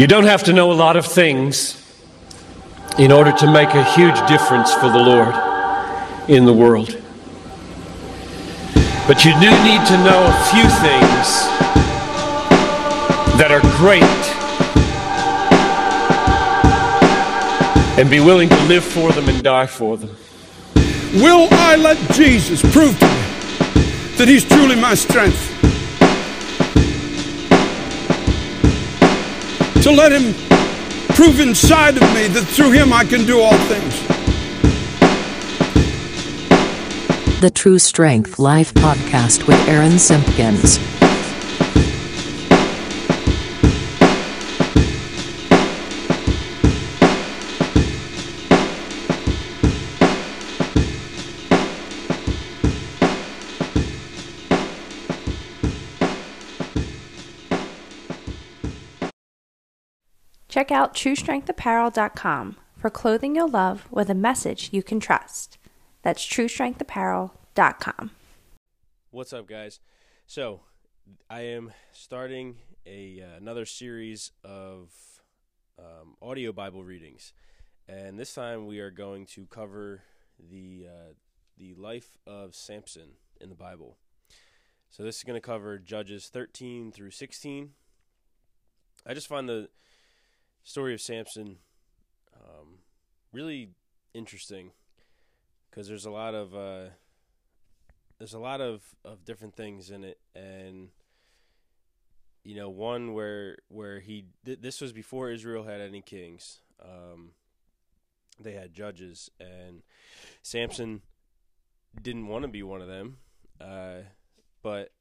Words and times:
You 0.00 0.06
don't 0.06 0.24
have 0.24 0.44
to 0.44 0.54
know 0.54 0.72
a 0.72 0.78
lot 0.86 0.96
of 0.96 1.04
things 1.04 1.76
in 2.98 3.12
order 3.12 3.32
to 3.32 3.52
make 3.52 3.68
a 3.74 3.84
huge 3.92 4.18
difference 4.26 4.72
for 4.72 4.88
the 4.88 4.96
Lord 4.96 5.34
in 6.26 6.46
the 6.46 6.54
world. 6.54 6.98
But 9.06 9.26
you 9.26 9.32
do 9.34 9.50
need 9.62 9.84
to 9.88 9.96
know 10.02 10.24
a 10.24 10.36
few 10.48 10.64
things 10.80 11.28
that 13.36 13.50
are 13.50 13.60
great 13.76 14.02
and 18.00 18.08
be 18.08 18.20
willing 18.20 18.48
to 18.48 18.62
live 18.68 18.84
for 18.84 19.12
them 19.12 19.28
and 19.28 19.42
die 19.42 19.66
for 19.66 19.98
them. 19.98 20.16
Will 21.16 21.46
I 21.52 21.76
let 21.76 21.98
Jesus 22.12 22.62
prove 22.72 22.98
to 23.00 23.04
me 23.04 24.16
that 24.16 24.28
He's 24.28 24.46
truly 24.46 24.76
my 24.76 24.94
strength? 24.94 25.49
To 29.82 29.90
let 29.90 30.12
Him 30.12 30.34
prove 31.14 31.40
inside 31.40 31.96
of 31.96 32.02
me 32.14 32.28
that 32.28 32.44
through 32.46 32.72
Him 32.72 32.92
I 32.92 33.04
can 33.04 33.24
do 33.24 33.40
all 33.40 33.56
things. 33.66 34.06
The 37.40 37.50
True 37.50 37.78
Strength 37.78 38.38
Life 38.38 38.74
podcast 38.74 39.46
with 39.46 39.56
Aaron 39.66 39.98
Simpkins. 39.98 40.78
Check 60.60 60.70
out 60.70 60.92
TrueStrengthApparel.com 60.92 62.56
for 62.76 62.90
clothing 62.90 63.34
you'll 63.34 63.48
love 63.48 63.88
with 63.90 64.10
a 64.10 64.14
message 64.14 64.68
you 64.72 64.82
can 64.82 65.00
trust. 65.00 65.56
That's 66.02 66.22
TrueStrengthApparel.com. 66.26 68.10
What's 69.10 69.32
up, 69.32 69.46
guys? 69.46 69.80
So, 70.26 70.60
I 71.30 71.40
am 71.40 71.72
starting 71.92 72.56
a 72.84 73.22
uh, 73.22 73.38
another 73.38 73.64
series 73.64 74.32
of 74.44 74.92
um, 75.78 76.16
audio 76.20 76.52
Bible 76.52 76.84
readings, 76.84 77.32
and 77.88 78.18
this 78.18 78.34
time 78.34 78.66
we 78.66 78.80
are 78.80 78.90
going 78.90 79.24
to 79.28 79.46
cover 79.46 80.02
the 80.50 80.88
uh, 80.90 81.12
the 81.56 81.72
life 81.72 82.18
of 82.26 82.54
Samson 82.54 83.12
in 83.40 83.48
the 83.48 83.54
Bible. 83.54 83.96
So, 84.90 85.04
this 85.04 85.16
is 85.16 85.24
going 85.24 85.40
to 85.40 85.40
cover 85.40 85.78
Judges 85.78 86.28
13 86.28 86.92
through 86.92 87.12
16. 87.12 87.70
I 89.06 89.14
just 89.14 89.26
find 89.26 89.48
the 89.48 89.70
story 90.62 90.94
of 90.94 91.00
Samson 91.00 91.56
um, 92.34 92.78
really 93.32 93.70
interesting 94.14 94.72
because 95.70 95.88
there's 95.88 96.06
a 96.06 96.10
lot 96.10 96.34
of 96.34 96.54
uh, 96.54 96.90
there's 98.18 98.34
a 98.34 98.38
lot 98.38 98.60
of, 98.60 98.82
of 99.04 99.24
different 99.24 99.54
things 99.54 99.90
in 99.90 100.04
it, 100.04 100.18
and 100.34 100.88
you 102.44 102.54
know 102.56 102.68
one 102.68 103.14
where 103.14 103.58
where 103.68 104.00
he 104.00 104.26
th- 104.44 104.60
this 104.60 104.80
was 104.80 104.92
before 104.92 105.30
Israel 105.30 105.64
had 105.64 105.80
any 105.80 106.02
kings. 106.02 106.60
Um, 106.82 107.30
they 108.38 108.52
had 108.52 108.72
judges, 108.72 109.30
and 109.38 109.82
Samson 110.42 111.02
didn't 112.00 112.26
want 112.26 112.42
to 112.42 112.48
be 112.48 112.62
one 112.62 112.80
of 112.80 112.88
them, 112.88 113.18
uh, 113.60 113.98
but 114.62 114.92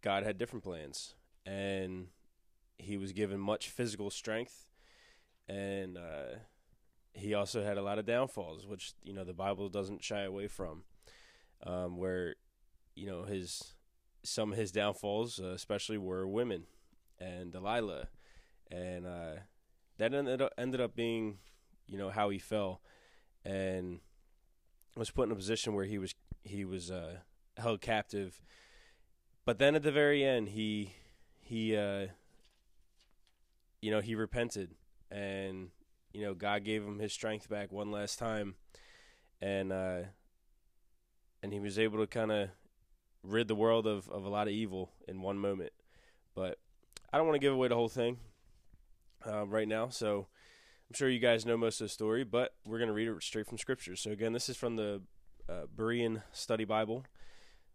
God 0.00 0.24
had 0.24 0.38
different 0.38 0.64
plans, 0.64 1.14
and 1.44 2.06
he 2.78 2.96
was 2.96 3.12
given 3.12 3.38
much 3.38 3.68
physical 3.68 4.10
strength 4.10 4.66
and 5.48 5.98
uh, 5.98 6.38
he 7.14 7.34
also 7.34 7.62
had 7.62 7.78
a 7.78 7.82
lot 7.82 7.98
of 7.98 8.06
downfalls, 8.06 8.66
which 8.66 8.94
you 9.02 9.12
know 9.12 9.24
the 9.24 9.34
Bible 9.34 9.68
doesn't 9.68 10.02
shy 10.02 10.22
away 10.22 10.48
from. 10.48 10.84
Um, 11.64 11.96
where 11.96 12.34
you 12.94 13.06
know 13.06 13.24
his 13.24 13.74
some 14.24 14.52
of 14.52 14.58
his 14.58 14.72
downfalls, 14.72 15.40
uh, 15.40 15.48
especially 15.48 15.98
were 15.98 16.26
women 16.26 16.64
and 17.18 17.52
Delilah, 17.52 18.08
and 18.70 19.06
uh, 19.06 19.34
that 19.98 20.14
ended 20.14 20.42
up, 20.42 20.52
ended 20.58 20.80
up 20.80 20.94
being 20.94 21.38
you 21.86 21.98
know 21.98 22.10
how 22.10 22.30
he 22.30 22.38
fell, 22.38 22.80
and 23.44 24.00
was 24.96 25.10
put 25.10 25.26
in 25.26 25.32
a 25.32 25.36
position 25.36 25.74
where 25.74 25.84
he 25.84 25.98
was 25.98 26.14
he 26.44 26.64
was 26.64 26.90
uh, 26.90 27.18
held 27.56 27.80
captive. 27.80 28.40
But 29.44 29.58
then 29.58 29.74
at 29.74 29.82
the 29.82 29.92
very 29.92 30.24
end, 30.24 30.50
he 30.50 30.94
he 31.40 31.76
uh, 31.76 32.06
you 33.80 33.90
know 33.90 34.00
he 34.00 34.14
repented 34.14 34.74
and 35.12 35.68
you 36.12 36.22
know 36.22 36.34
God 36.34 36.64
gave 36.64 36.82
him 36.82 36.98
his 36.98 37.12
strength 37.12 37.48
back 37.48 37.70
one 37.70 37.90
last 37.90 38.18
time, 38.18 38.54
and 39.40 39.72
uh, 39.72 40.00
and 41.42 41.52
he 41.52 41.60
was 41.60 41.78
able 41.78 41.98
to 41.98 42.06
kind 42.06 42.32
of 42.32 42.48
rid 43.22 43.46
the 43.46 43.54
world 43.54 43.86
of, 43.86 44.08
of 44.08 44.24
a 44.24 44.28
lot 44.28 44.48
of 44.48 44.54
evil 44.54 44.90
in 45.06 45.22
one 45.22 45.38
moment. 45.38 45.72
But 46.34 46.58
I 47.12 47.18
don't 47.18 47.26
want 47.26 47.36
to 47.36 47.46
give 47.46 47.52
away 47.52 47.68
the 47.68 47.76
whole 47.76 47.88
thing 47.88 48.18
uh, 49.26 49.46
right 49.46 49.68
now, 49.68 49.90
so 49.90 50.26
I'm 50.88 50.94
sure 50.94 51.08
you 51.08 51.20
guys 51.20 51.46
know 51.46 51.56
most 51.56 51.80
of 51.80 51.84
the 51.84 51.90
story, 51.90 52.24
but 52.24 52.54
we're 52.66 52.78
going 52.78 52.88
to 52.88 52.94
read 52.94 53.08
it 53.08 53.22
straight 53.22 53.46
from 53.46 53.58
Scripture. 53.58 53.96
So 53.96 54.10
again, 54.10 54.32
this 54.32 54.48
is 54.48 54.56
from 54.56 54.76
the 54.76 55.02
uh, 55.48 55.66
Berean 55.76 56.22
Study 56.32 56.64
Bible. 56.64 57.04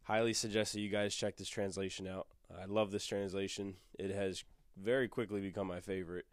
Highly 0.03 0.34
suggest 0.34 0.74
that 0.74 0.81
you 0.81 0.90
guys 0.90 1.14
check 1.14 1.38
this 1.38 1.50
translation 1.50 2.08
out. 2.08 2.28
I 2.62 2.66
love 2.66 2.92
this 2.92 3.06
translation. 3.06 3.76
It 4.00 4.12
has 4.12 4.44
very 4.78 5.08
quickly 5.08 5.42
become 5.42 5.68
my 5.68 5.81
favorite. 5.81 6.26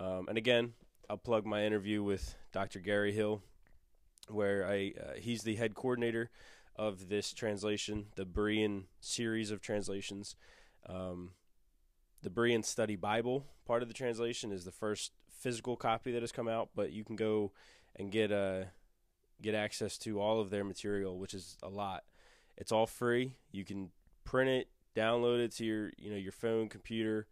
Um, 0.00 0.28
and 0.28 0.38
again, 0.38 0.74
I'll 1.08 1.16
plug 1.16 1.46
my 1.46 1.64
interview 1.64 2.02
with 2.02 2.34
Dr. 2.52 2.80
Gary 2.80 3.12
Hill, 3.12 3.42
where 4.28 4.66
I 4.66 4.94
uh, 5.00 5.12
he's 5.16 5.42
the 5.42 5.56
head 5.56 5.74
coordinator 5.74 6.30
of 6.76 7.08
this 7.08 7.32
translation, 7.32 8.06
the 8.16 8.24
Berean 8.24 8.84
series 9.00 9.50
of 9.50 9.60
translations. 9.60 10.36
Um, 10.86 11.30
the 12.22 12.30
Berean 12.30 12.64
Study 12.64 12.96
Bible 12.96 13.46
part 13.66 13.82
of 13.82 13.88
the 13.88 13.94
translation 13.94 14.50
is 14.50 14.64
the 14.64 14.72
first 14.72 15.12
physical 15.28 15.76
copy 15.76 16.12
that 16.12 16.22
has 16.22 16.32
come 16.32 16.48
out, 16.48 16.70
but 16.74 16.92
you 16.92 17.04
can 17.04 17.16
go 17.16 17.52
and 17.96 18.10
get 18.10 18.32
uh, 18.32 18.64
get 19.42 19.54
access 19.54 19.98
to 19.98 20.20
all 20.20 20.40
of 20.40 20.50
their 20.50 20.64
material, 20.64 21.18
which 21.18 21.34
is 21.34 21.56
a 21.62 21.68
lot. 21.68 22.04
It's 22.56 22.72
all 22.72 22.86
free. 22.86 23.36
You 23.52 23.64
can 23.64 23.90
print 24.24 24.50
it, 24.50 24.68
download 24.96 25.40
it 25.40 25.52
to 25.56 25.64
your 25.64 25.92
you 25.98 26.10
know 26.10 26.16
your 26.16 26.32
phone, 26.32 26.68
computer 26.68 27.26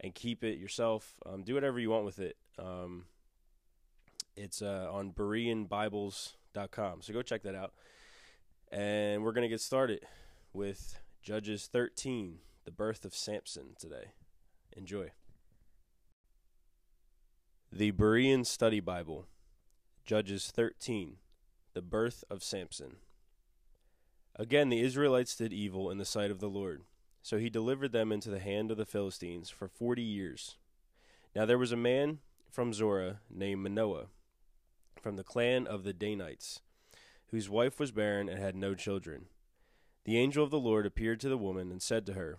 and 0.00 0.14
keep 0.14 0.44
it 0.44 0.58
yourself. 0.58 1.14
Um, 1.24 1.42
do 1.42 1.54
whatever 1.54 1.78
you 1.78 1.90
want 1.90 2.04
with 2.04 2.18
it. 2.18 2.36
Um, 2.58 3.06
it's 4.36 4.62
uh, 4.62 4.88
on 4.92 5.12
BereanBibles.com. 5.12 7.02
So 7.02 7.12
go 7.12 7.22
check 7.22 7.42
that 7.42 7.54
out. 7.54 7.72
And 8.70 9.22
we're 9.22 9.32
going 9.32 9.42
to 9.42 9.48
get 9.48 9.60
started 9.60 10.00
with 10.52 10.98
Judges 11.22 11.68
13, 11.72 12.38
the 12.64 12.70
birth 12.70 13.04
of 13.04 13.14
Samson 13.14 13.74
today. 13.78 14.12
Enjoy. 14.76 15.12
The 17.72 17.92
Berean 17.92 18.44
Study 18.46 18.80
Bible, 18.80 19.26
Judges 20.04 20.50
13, 20.50 21.16
the 21.74 21.82
birth 21.82 22.24
of 22.30 22.42
Samson. 22.42 22.96
Again, 24.36 24.68
the 24.68 24.80
Israelites 24.80 25.34
did 25.34 25.52
evil 25.52 25.90
in 25.90 25.98
the 25.98 26.04
sight 26.04 26.30
of 26.30 26.40
the 26.40 26.48
Lord 26.48 26.82
so 27.26 27.38
he 27.38 27.50
delivered 27.50 27.90
them 27.90 28.12
into 28.12 28.30
the 28.30 28.38
hand 28.38 28.70
of 28.70 28.76
the 28.76 28.86
Philistines 28.86 29.50
for 29.50 29.66
forty 29.66 30.04
years. 30.04 30.58
Now 31.34 31.44
there 31.44 31.58
was 31.58 31.72
a 31.72 31.76
man 31.76 32.20
from 32.48 32.72
Zorah 32.72 33.18
named 33.28 33.64
Manoah, 33.64 34.06
from 35.02 35.16
the 35.16 35.24
clan 35.24 35.66
of 35.66 35.82
the 35.82 35.92
Danites, 35.92 36.60
whose 37.32 37.50
wife 37.50 37.80
was 37.80 37.90
barren 37.90 38.28
and 38.28 38.38
had 38.38 38.54
no 38.54 38.76
children. 38.76 39.24
The 40.04 40.16
angel 40.16 40.44
of 40.44 40.52
the 40.52 40.60
Lord 40.60 40.86
appeared 40.86 41.18
to 41.18 41.28
the 41.28 41.36
woman 41.36 41.72
and 41.72 41.82
said 41.82 42.06
to 42.06 42.12
her, 42.12 42.38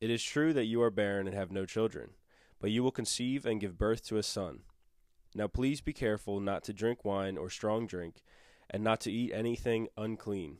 It 0.00 0.08
is 0.08 0.22
true 0.22 0.54
that 0.54 0.64
you 0.64 0.80
are 0.80 0.90
barren 0.90 1.26
and 1.26 1.36
have 1.36 1.52
no 1.52 1.66
children, 1.66 2.12
but 2.58 2.70
you 2.70 2.82
will 2.82 2.90
conceive 2.90 3.44
and 3.44 3.60
give 3.60 3.76
birth 3.76 4.02
to 4.06 4.16
a 4.16 4.22
son. 4.22 4.60
Now 5.34 5.46
please 5.46 5.82
be 5.82 5.92
careful 5.92 6.40
not 6.40 6.64
to 6.64 6.72
drink 6.72 7.04
wine 7.04 7.36
or 7.36 7.50
strong 7.50 7.86
drink, 7.86 8.22
and 8.70 8.82
not 8.82 9.02
to 9.02 9.12
eat 9.12 9.30
anything 9.34 9.88
unclean. 9.98 10.56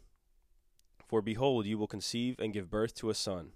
For 1.08 1.22
behold, 1.22 1.64
you 1.64 1.78
will 1.78 1.86
conceive 1.86 2.38
and 2.38 2.52
give 2.52 2.68
birth 2.68 2.94
to 2.96 3.08
a 3.08 3.14
son 3.14 3.52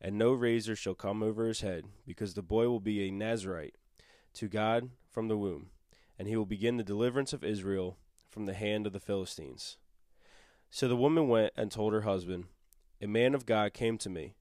and 0.00 0.16
no 0.16 0.32
razor 0.32 0.76
shall 0.76 0.94
come 0.94 1.22
over 1.22 1.46
his 1.46 1.60
head, 1.60 1.86
because 2.06 2.34
the 2.34 2.42
boy 2.42 2.68
will 2.68 2.80
be 2.80 3.06
a 3.06 3.10
Nazarite 3.10 3.74
to 4.34 4.48
God 4.48 4.90
from 5.10 5.28
the 5.28 5.36
womb, 5.36 5.70
and 6.18 6.28
he 6.28 6.36
will 6.36 6.46
begin 6.46 6.76
the 6.76 6.84
deliverance 6.84 7.32
of 7.32 7.44
Israel 7.44 7.96
from 8.28 8.46
the 8.46 8.54
hand 8.54 8.86
of 8.86 8.92
the 8.92 9.00
Philistines. 9.00 9.78
So 10.70 10.88
the 10.88 10.96
woman 10.96 11.28
went 11.28 11.52
and 11.56 11.70
told 11.70 11.92
her 11.92 12.02
husband, 12.02 12.44
A 13.00 13.06
man 13.06 13.34
of 13.34 13.46
God 13.46 13.72
came 13.72 13.98
to 13.98 14.10
me. 14.10 14.34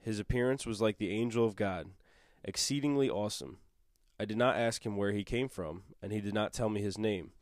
His 0.00 0.18
appearance 0.18 0.64
was 0.66 0.80
like 0.80 0.98
the 0.98 1.10
angel 1.10 1.44
of 1.44 1.56
God, 1.56 1.90
exceedingly 2.44 3.10
awesome. 3.10 3.58
I 4.18 4.24
did 4.24 4.36
not 4.36 4.56
ask 4.56 4.86
him 4.86 4.96
where 4.96 5.12
he 5.12 5.24
came 5.24 5.48
from, 5.48 5.82
and 6.00 6.12
he 6.12 6.20
did 6.20 6.34
not 6.34 6.52
tell 6.52 6.68
me 6.68 6.80
his 6.80 6.98
name. 6.98 7.32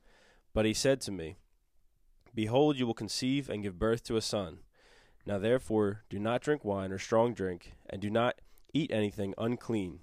But 0.52 0.64
he 0.64 0.75
said 0.75 1.00
to 1.02 1.12
me, 1.12 1.37
Behold, 2.34 2.76
you 2.76 2.87
will 2.87 2.94
conceive 2.94 3.49
and 3.49 3.62
give 3.62 3.78
birth 3.78 4.02
to 4.05 4.16
a 4.16 4.23
son 4.23 4.58
now 5.26 5.38
therefore 5.38 6.02
do 6.08 6.19
not 6.19 6.43
drink 6.43 6.64
wine 6.64 6.93
or 6.93 6.99
strong 6.99 7.34
drink, 7.34 7.75
and 7.88 8.00
do 8.00 8.11
not 8.11 8.40
eat 8.72 8.90
anything 8.93 9.34
unclean, 9.38 10.00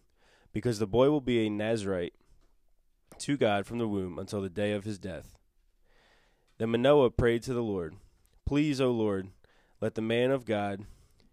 because 0.53 0.79
the 0.79 0.87
boy 0.87 1.09
will 1.09 1.21
be 1.21 1.45
a 1.45 1.49
Nazarite 1.49 2.13
to 3.19 3.37
God 3.37 3.65
from 3.65 3.77
the 3.77 3.87
womb 3.87 4.19
until 4.19 4.41
the 4.41 4.49
day 4.49 4.71
of 4.73 4.83
his 4.83 4.99
death. 4.99 5.37
Then 6.57 6.71
Manoah 6.71 7.11
prayed 7.11 7.43
to 7.43 7.53
the 7.53 7.63
Lord, 7.63 7.95
Please, 8.45 8.79
O 8.79 8.91
Lord, 8.91 9.29
let 9.81 9.95
the 9.95 10.01
man 10.01 10.31
of 10.31 10.45
God 10.45 10.85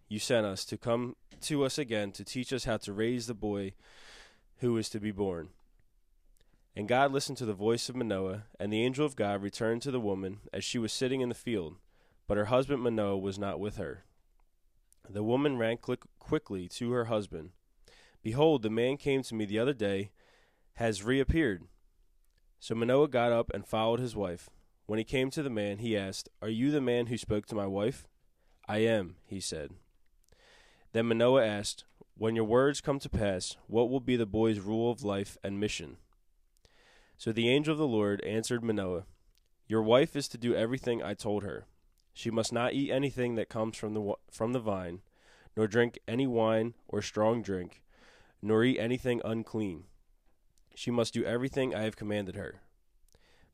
you 0.07 0.19
sent 0.19 0.45
us 0.45 0.65
to 0.65 0.77
come 0.77 1.15
to 1.41 1.63
us 1.63 1.77
again 1.77 2.11
to 2.11 2.23
teach 2.23 2.53
us 2.53 2.65
how 2.65 2.77
to 2.77 2.93
raise 2.93 3.27
the 3.27 3.33
boy 3.33 3.73
who 4.57 4.77
is 4.77 4.89
to 4.89 4.99
be 4.99 5.11
born. 5.11 5.49
And 6.75 6.87
God 6.87 7.11
listened 7.11 7.37
to 7.37 7.45
the 7.45 7.53
voice 7.53 7.87
of 7.87 7.95
Manoah, 7.95 8.43
and 8.59 8.71
the 8.71 8.83
angel 8.83 9.05
of 9.05 9.15
God 9.15 9.41
returned 9.41 9.81
to 9.83 9.91
the 9.91 9.99
woman 9.99 10.41
as 10.51 10.63
she 10.63 10.77
was 10.77 10.91
sitting 10.91 11.21
in 11.21 11.29
the 11.29 11.35
field, 11.35 11.75
but 12.27 12.37
her 12.37 12.45
husband 12.45 12.81
Manoah 12.81 13.17
was 13.17 13.37
not 13.37 13.59
with 13.59 13.77
her. 13.77 14.05
The 15.09 15.23
woman 15.23 15.57
ran 15.57 15.77
quickly 15.77 16.67
to 16.69 16.91
her 16.91 17.05
husband. 17.05 17.51
Behold, 18.23 18.63
the 18.63 18.69
man 18.69 18.97
came 18.97 19.21
to 19.23 19.35
me 19.35 19.45
the 19.45 19.59
other 19.59 19.73
day, 19.73 20.11
has 20.73 21.03
reappeared. 21.03 21.63
So 22.59 22.73
Manoah 22.73 23.07
got 23.07 23.31
up 23.31 23.51
and 23.53 23.67
followed 23.67 23.99
his 23.99 24.15
wife. 24.15 24.49
When 24.87 24.97
he 24.97 25.05
came 25.05 25.29
to 25.31 25.43
the 25.43 25.49
man, 25.49 25.77
he 25.77 25.97
asked, 25.97 26.29
Are 26.41 26.49
you 26.49 26.71
the 26.71 26.81
man 26.81 27.07
who 27.07 27.17
spoke 27.17 27.45
to 27.47 27.55
my 27.55 27.67
wife? 27.67 28.07
I 28.67 28.79
am, 28.79 29.17
he 29.25 29.39
said. 29.39 29.71
Then 30.93 31.07
Manoah 31.07 31.45
asked, 31.45 31.85
When 32.17 32.35
your 32.35 32.45
words 32.45 32.81
come 32.81 32.99
to 32.99 33.09
pass, 33.09 33.57
what 33.67 33.89
will 33.89 33.99
be 33.99 34.15
the 34.15 34.25
boy's 34.25 34.59
rule 34.59 34.91
of 34.91 35.03
life 35.03 35.37
and 35.43 35.59
mission? 35.59 35.97
So 37.17 37.31
the 37.31 37.49
angel 37.49 37.73
of 37.73 37.77
the 37.77 37.87
Lord 37.87 38.23
answered 38.23 38.63
Manoah, 38.63 39.05
Your 39.67 39.83
wife 39.83 40.15
is 40.15 40.27
to 40.29 40.37
do 40.37 40.55
everything 40.55 41.03
I 41.03 41.13
told 41.13 41.43
her. 41.43 41.65
She 42.17 42.31
must 42.31 42.53
not 42.53 42.73
eat 42.73 42.91
anything 42.91 43.35
that 43.35 43.49
comes 43.49 43.75
from 43.75 43.93
the 43.93 44.13
from 44.31 44.53
the 44.53 44.59
vine, 44.59 45.01
nor 45.55 45.67
drink 45.67 45.99
any 46.07 46.25
wine 46.25 46.73
or 46.87 47.01
strong 47.01 47.41
drink, 47.41 47.83
nor 48.41 48.63
eat 48.63 48.79
anything 48.79 49.21
unclean. 49.25 49.83
She 50.73 50.89
must 50.91 51.13
do 51.13 51.25
everything 51.25 51.75
I 51.75 51.83
have 51.83 51.97
commanded 51.97 52.37
her. 52.37 52.61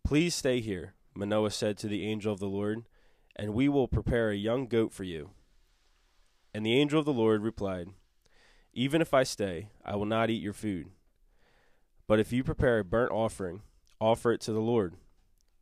Please 0.03 0.35
stay 0.35 0.59
here, 0.59 0.93
Manoah 1.15 1.49
said 1.49 1.75
to 1.79 1.87
the 1.87 2.05
angel 2.05 2.31
of 2.31 2.39
the 2.39 2.47
Lord, 2.47 2.83
and 3.35 3.55
we 3.55 3.67
will 3.67 3.87
prepare 3.87 4.29
a 4.29 4.35
young 4.35 4.67
goat 4.67 4.93
for 4.93 5.03
you. 5.03 5.31
And 6.53 6.63
the 6.63 6.79
angel 6.79 6.99
of 6.99 7.05
the 7.05 7.13
Lord 7.13 7.41
replied, 7.41 7.89
Even 8.73 9.01
if 9.01 9.11
I 9.11 9.23
stay, 9.23 9.69
I 9.83 9.95
will 9.95 10.05
not 10.05 10.29
eat 10.29 10.41
your 10.41 10.53
food. 10.53 10.91
But 12.05 12.19
if 12.19 12.31
you 12.31 12.43
prepare 12.43 12.77
a 12.77 12.83
burnt 12.83 13.11
offering, 13.11 13.63
offer 13.99 14.31
it 14.31 14.41
to 14.41 14.53
the 14.53 14.61
Lord. 14.61 14.97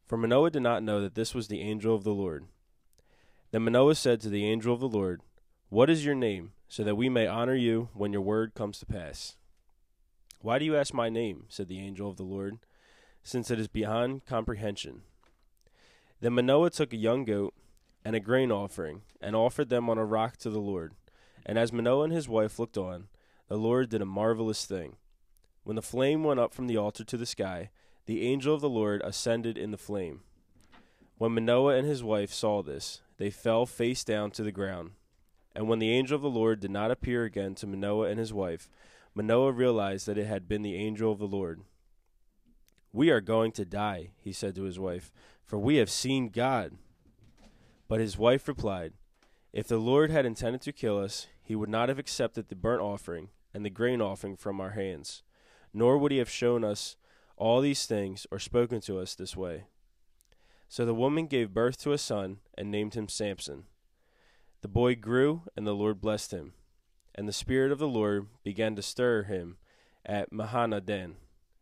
For 0.06 0.18
Manoah 0.18 0.51
did 0.51 0.63
not 0.63 0.84
know 0.84 1.00
that 1.00 1.16
this 1.16 1.34
was 1.34 1.48
the 1.48 1.62
angel 1.62 1.96
of 1.96 2.04
the 2.04 2.13
Lord. 2.13 2.46
Then 3.51 3.63
Manoah 3.63 3.96
said 3.96 4.22
to 4.22 4.30
the 4.30 4.46
angel 4.46 4.74
of 4.74 4.80
the 4.80 4.88
Lord, 4.88 5.22
What 5.69 5.90
is 5.90 6.06
your 6.06 6.16
name, 6.16 6.51
so 6.68 6.84
that 6.84 6.96
we 6.96 7.10
may 7.10 7.25
honor 7.25 7.56
you 7.56 7.90
when 7.94 8.13
your 8.13 8.22
word 8.22 8.54
comes 8.54 8.80
to 8.80 8.86
pass? 8.86 9.38
Why 10.42 10.60
do 10.60 10.66
you 10.66 10.75
ask 10.75 10.94
my 10.94 11.10
name? 11.10 11.46
said 11.50 11.68
the 11.68 11.80
angel 11.80 12.10
of 12.10 12.18
the 12.18 12.24
Lord, 12.24 12.60
since 13.24 13.50
it 13.50 13.60
is 13.60 13.68
beyond 13.68 14.25
comprehension. 14.25 15.01
Then 16.22 16.34
Manoah 16.34 16.69
took 16.69 16.94
a 16.94 16.98
young 16.98 17.25
goat 17.25 17.54
and 18.06 18.16
a 18.16 18.19
grain 18.19 18.51
offering, 18.51 19.01
and 19.22 19.36
offered 19.36 19.69
them 19.69 19.90
on 19.90 19.98
a 19.98 20.06
rock 20.06 20.38
to 20.38 20.50
the 20.50 20.60
Lord. 20.60 20.94
And 21.46 21.57
as 21.57 21.74
Manoah 21.74 22.06
and 22.06 22.13
his 22.13 22.30
wife 22.30 22.57
looked 22.57 22.78
on, 22.78 23.07
the 23.48 23.57
Lord 23.57 23.90
did 23.90 24.01
a 24.01 24.06
marvelous 24.06 24.66
thing. 24.66 24.96
When 25.63 25.75
the 25.75 25.81
flame 25.81 26.24
went 26.24 26.40
up 26.40 26.54
from 26.54 26.68
the 26.68 26.78
altar 26.78 27.04
to 27.04 27.18
the 27.18 27.25
sky, 27.25 27.72
the 28.06 28.25
angel 28.25 28.56
of 28.56 28.62
the 28.62 28.69
Lord 28.69 29.01
ascended 29.04 29.57
in 29.57 29.72
the 29.72 29.78
flame. 29.78 30.22
When 31.18 31.34
Manoah 31.34 31.75
and 31.75 31.86
his 31.86 32.04
wife 32.04 32.31
saw 32.31 32.63
this, 32.63 33.01
they 33.19 33.30
fell 33.30 33.68
face 33.68 34.04
down 34.04 34.31
to 34.31 34.42
the 34.42 34.51
ground. 34.51 34.94
And 35.56 35.69
when 35.69 35.77
the 35.77 35.92
angel 35.92 36.16
of 36.16 36.24
the 36.24 36.30
Lord 36.31 36.60
did 36.60 36.71
not 36.71 36.89
appear 36.89 37.24
again 37.24 37.54
to 37.56 37.68
Manoah 37.68 38.10
and 38.10 38.19
his 38.19 38.33
wife, 38.33 38.68
Manoah 39.13 39.51
realized 39.51 40.07
that 40.07 40.18
it 40.18 40.25
had 40.25 40.48
been 40.48 40.63
the 40.63 40.75
angel 40.75 41.12
of 41.12 41.19
the 41.19 41.27
Lord. 41.27 41.62
We 42.92 43.12
are 43.12 43.21
going 43.21 43.51
to 43.51 43.66
die, 43.66 44.10
he 44.18 44.33
said 44.33 44.56
to 44.56 44.63
his 44.63 44.80
wife, 44.80 45.12
for 45.45 45.60
we 45.60 45.75
have 45.75 45.92
seen 45.92 46.30
God. 46.30 46.80
But 47.88 48.00
his 48.00 48.18
wife 48.18 48.48
replied, 48.48 48.94
If 49.54 49.68
the 49.68 49.77
Lord 49.77 50.10
had 50.10 50.25
intended 50.25 50.62
to 50.63 50.72
kill 50.72 50.98
us, 50.98 51.27
he 51.44 51.56
would 51.56 51.69
not 51.69 51.89
have 51.89 52.00
accepted 52.00 52.48
the 52.48 52.56
burnt 52.56 52.81
offering 52.81 53.30
and 53.54 53.63
the 53.63 53.69
grain 53.69 54.01
offering 54.01 54.36
from 54.36 54.60
our 54.60 54.72
hands 54.72 55.22
nor 55.74 55.98
would 55.98 56.12
he 56.12 56.18
have 56.18 56.30
shown 56.30 56.63
us 56.63 56.95
all 57.38 57.62
these 57.62 57.86
things 57.86 58.27
or 58.31 58.39
spoken 58.39 58.81
to 58.81 59.00
us 59.00 59.15
this 59.15 59.36
way. 59.36 59.65
So 60.71 60.86
the 60.86 60.94
woman 60.94 61.25
gave 61.25 61.51
birth 61.51 61.81
to 61.81 61.94
a 61.94 61.98
son 61.98 62.38
and 62.56 62.69
named 62.69 62.94
him 62.94 63.10
Samson. 63.10 63.63
The 64.62 64.68
boy 64.68 64.94
grew, 64.94 65.42
and 65.57 65.66
the 65.66 65.74
Lord 65.74 66.00
blessed 66.00 66.31
him. 66.31 66.54
And 67.16 67.27
the 67.27 67.33
Spirit 67.33 67.71
of 67.71 67.80
the 67.80 67.88
Lord 67.88 68.27
began 68.44 68.75
to 68.75 68.83
stir 68.83 69.24
him 69.24 69.57
at 70.06 70.31
Mahaneh-dan, 70.31 71.16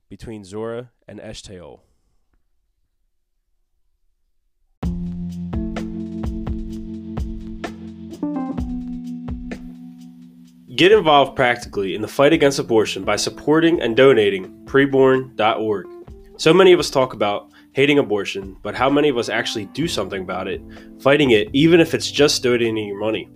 between 0.09 0.43
Zorah 0.43 0.91
and 1.07 1.21
Eshtaol. 1.21 1.79
Get 10.75 10.91
involved 10.91 11.35
practically 11.35 11.95
in 11.95 12.01
the 12.01 12.07
fight 12.09 12.33
against 12.33 12.59
abortion 12.59 13.05
by 13.05 13.15
supporting 13.15 13.81
and 13.81 13.95
donating 13.95 14.65
preborn.org. 14.65 15.96
So 16.37 16.53
many 16.53 16.71
of 16.71 16.79
us 16.79 16.89
talk 16.89 17.13
about 17.13 17.51
hating 17.73 17.99
abortion, 17.99 18.57
but 18.61 18.75
how 18.75 18.89
many 18.89 19.09
of 19.09 19.17
us 19.17 19.27
actually 19.27 19.65
do 19.65 19.87
something 19.87 20.21
about 20.21 20.47
it, 20.47 20.61
fighting 21.01 21.31
it, 21.31 21.49
even 21.53 21.79
if 21.79 21.93
it's 21.93 22.09
just 22.09 22.43
donating 22.43 22.77
your 22.77 22.99
money? 22.99 23.29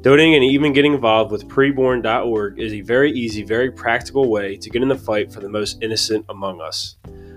Donating 0.00 0.34
and 0.34 0.44
even 0.44 0.72
getting 0.72 0.94
involved 0.94 1.30
with 1.32 1.48
preborn.org 1.48 2.60
is 2.60 2.72
a 2.72 2.80
very 2.80 3.12
easy, 3.12 3.42
very 3.42 3.70
practical 3.70 4.28
way 4.28 4.56
to 4.56 4.68
get 4.68 4.82
in 4.82 4.88
the 4.88 4.98
fight 4.98 5.32
for 5.32 5.40
the 5.40 5.48
most 5.48 5.82
innocent 5.82 6.26
among 6.28 6.60
us. 6.60 6.96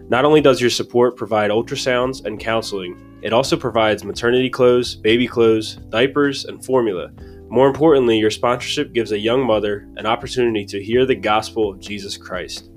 Not 0.09 0.25
only 0.25 0.41
does 0.41 0.59
your 0.59 0.69
support 0.69 1.15
provide 1.15 1.51
ultrasounds 1.51 2.25
and 2.25 2.39
counseling, 2.39 3.19
it 3.21 3.33
also 3.33 3.55
provides 3.55 4.03
maternity 4.03 4.49
clothes, 4.49 4.95
baby 4.95 5.27
clothes, 5.27 5.75
diapers, 5.89 6.45
and 6.45 6.63
formula 6.63 7.11
more 7.49 7.67
importantly, 7.67 8.17
your 8.17 8.29
sponsorship 8.29 8.91
gives 8.91 9.13
a 9.13 9.17
young 9.17 9.45
mother 9.45 9.87
an 9.95 10.05
opportunity 10.05 10.65
to 10.65 10.83
hear 10.83 11.05
the 11.05 11.15
gospel 11.15 11.71
of 11.71 11.79
Jesus 11.79 12.17
Christ. 12.17 12.69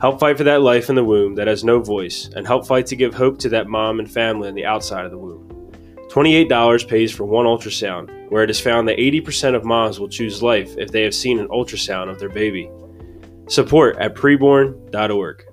Help 0.00 0.20
fight 0.20 0.36
for 0.36 0.44
that 0.44 0.62
life 0.62 0.88
in 0.88 0.96
the 0.96 1.04
womb 1.04 1.34
that 1.36 1.46
has 1.46 1.64
no 1.64 1.80
voice, 1.80 2.28
and 2.34 2.46
help 2.46 2.66
fight 2.66 2.86
to 2.86 2.96
give 2.96 3.14
hope 3.14 3.38
to 3.38 3.48
that 3.48 3.68
mom 3.68 4.00
and 4.00 4.10
family 4.10 4.48
on 4.48 4.54
the 4.54 4.66
outside 4.66 5.04
of 5.04 5.10
the 5.10 5.18
womb. 5.18 5.48
$28 6.10 6.88
pays 6.88 7.12
for 7.12 7.24
one 7.24 7.46
ultrasound, 7.46 8.30
where 8.30 8.42
it 8.42 8.50
is 8.50 8.60
found 8.60 8.88
that 8.88 8.98
80% 8.98 9.54
of 9.54 9.64
moms 9.64 9.98
will 9.98 10.08
choose 10.08 10.42
life 10.42 10.76
if 10.76 10.90
they 10.90 11.02
have 11.02 11.14
seen 11.14 11.38
an 11.38 11.48
ultrasound 11.48 12.10
of 12.10 12.18
their 12.18 12.28
baby. 12.28 12.70
Support 13.48 13.96
at 13.98 14.14
preborn.org. 14.14 15.44